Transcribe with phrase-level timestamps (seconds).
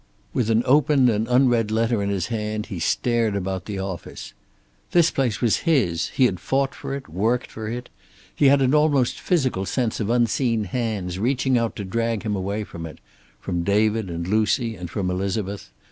[0.33, 4.33] With an open and unread letter in his hand he stared about the office.
[4.93, 7.87] This place was his; he had fought for it, worked for it.
[8.35, 12.63] He had an almost physical sense of unseen hands reaching out to drag him away
[12.63, 12.97] from it;
[13.39, 15.69] from David and Lucy, and from Elizabeth.